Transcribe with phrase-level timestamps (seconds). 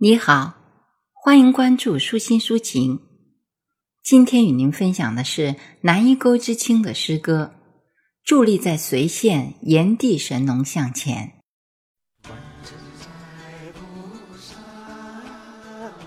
[0.00, 0.54] 你好，
[1.12, 3.00] 欢迎关注舒心抒情。
[4.04, 7.52] 今天与您分享的是南一沟之青的诗歌，
[8.24, 11.32] 伫立在随县炎帝神农像前。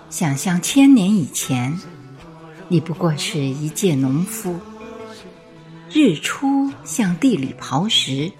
[0.08, 1.78] 想象千年以前，
[2.68, 4.58] 你不过是一介农夫，
[5.90, 8.32] 日出向地里刨食，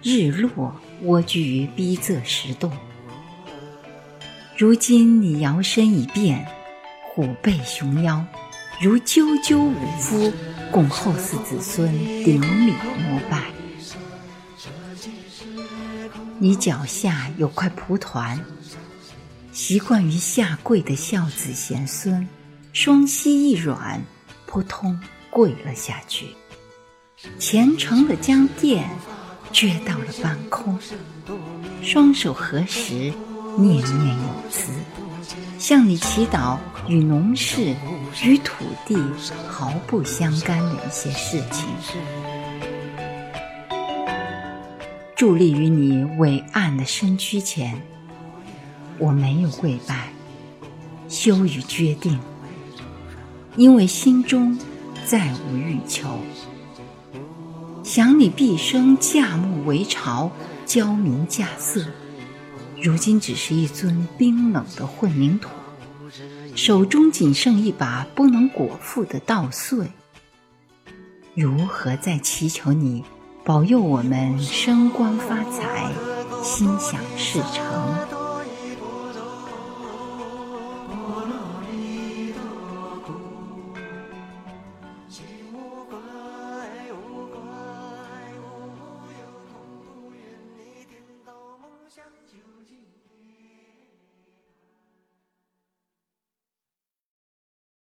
[0.00, 2.70] 日落蜗居于逼仄石洞。
[4.60, 6.46] 如今你摇身一变，
[7.02, 8.22] 虎背熊腰，
[8.78, 10.30] 如赳赳武夫，
[10.70, 11.90] 供后世子孙
[12.22, 12.72] 顶礼
[13.08, 13.46] 膜拜。
[16.38, 18.38] 你脚下有块蒲团，
[19.50, 22.28] 习惯于下跪的孝子贤孙，
[22.74, 23.98] 双膝一软，
[24.44, 26.26] 扑通跪了下去，
[27.38, 28.90] 虔诚的将殿
[29.54, 30.78] 撅到了半空，
[31.82, 33.10] 双手合十。
[33.56, 34.72] 念念有词，
[35.58, 36.56] 向你祈祷
[36.88, 37.74] 与农事、
[38.22, 38.96] 与土地
[39.48, 41.68] 毫不相干的一些事情。
[45.16, 47.82] 伫立于你伟岸的身躯前，
[48.98, 50.08] 我没有跪拜，
[51.08, 52.18] 羞于决定，
[53.56, 54.58] 因为心中
[55.04, 56.08] 再无欲求。
[57.82, 60.30] 想你毕生驾木为巢，
[60.64, 61.84] 教民稼穑。
[62.82, 65.50] 如今只是一尊冰冷的混凝土，
[66.56, 69.90] 手中仅剩一把不能果腹的稻穗。
[71.34, 73.04] 如何再祈求你
[73.44, 75.92] 保佑我们升官发财，
[76.42, 78.19] 心想事成？